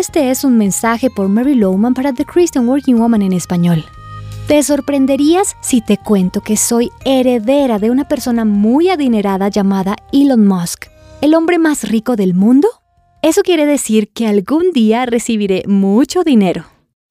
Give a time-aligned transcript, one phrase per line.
[0.00, 3.84] Este es un mensaje por Mary Lowman para The Christian Working Woman en español.
[4.48, 10.46] Te sorprenderías si te cuento que soy heredera de una persona muy adinerada llamada Elon
[10.46, 10.86] Musk,
[11.20, 12.66] el hombre más rico del mundo.
[13.20, 16.64] Eso quiere decir que algún día recibiré mucho dinero.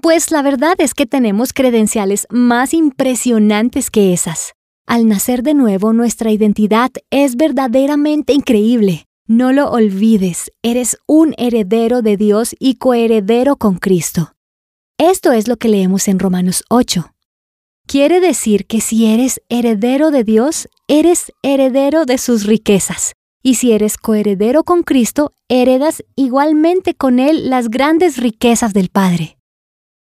[0.00, 4.52] Pues la verdad es que tenemos credenciales más impresionantes que esas.
[4.86, 9.05] Al nacer de nuevo, nuestra identidad es verdaderamente increíble.
[9.28, 14.34] No lo olvides, eres un heredero de Dios y coheredero con Cristo.
[14.98, 17.12] Esto es lo que leemos en Romanos 8.
[17.88, 23.14] Quiere decir que si eres heredero de Dios, eres heredero de sus riquezas.
[23.42, 29.38] Y si eres coheredero con Cristo, heredas igualmente con Él las grandes riquezas del Padre.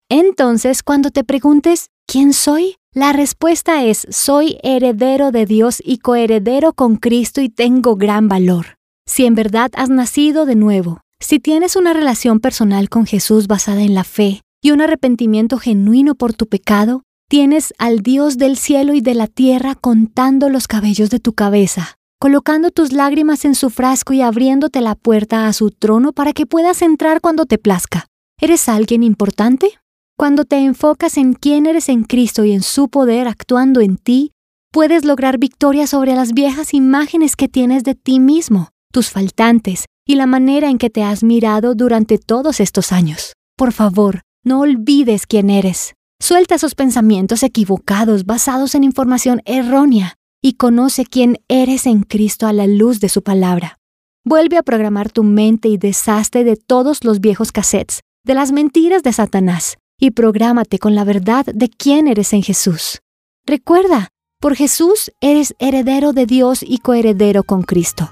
[0.07, 2.75] Entonces, cuando te preguntes, ¿quién soy?
[2.93, 8.77] La respuesta es, soy heredero de Dios y coheredero con Cristo y tengo gran valor.
[9.07, 13.81] Si en verdad has nacido de nuevo, si tienes una relación personal con Jesús basada
[13.81, 18.93] en la fe y un arrepentimiento genuino por tu pecado, tienes al Dios del cielo
[18.93, 23.69] y de la tierra contando los cabellos de tu cabeza, colocando tus lágrimas en su
[23.69, 28.07] frasco y abriéndote la puerta a su trono para que puedas entrar cuando te plazca.
[28.41, 29.79] ¿Eres alguien importante?
[30.17, 34.31] Cuando te enfocas en quién eres en Cristo y en su poder actuando en ti,
[34.71, 40.15] puedes lograr victoria sobre las viejas imágenes que tienes de ti mismo, tus faltantes y
[40.15, 43.33] la manera en que te has mirado durante todos estos años.
[43.57, 45.93] Por favor, no olvides quién eres.
[46.21, 52.53] Suelta esos pensamientos equivocados basados en información errónea y conoce quién eres en Cristo a
[52.53, 53.79] la luz de su palabra.
[54.23, 59.03] Vuelve a programar tu mente y deshazte de todos los viejos cassettes, de las mentiras
[59.03, 63.01] de Satanás y prográmate con la verdad de quién eres en Jesús.
[63.45, 68.11] Recuerda, por Jesús eres heredero de Dios y coheredero con Cristo.